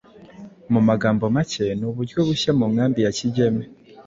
[0.73, 3.63] mu magambo make ni uburyo bushya mu nkambi ya Kigeme